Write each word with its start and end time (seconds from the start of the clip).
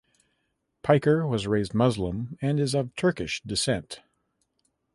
Piker 0.81 1.27
was 1.27 1.45
raised 1.45 1.75
Muslim 1.75 2.35
and 2.41 2.59
is 2.59 2.73
of 2.73 2.95
Turkish 2.95 3.39
descent. 3.43 4.01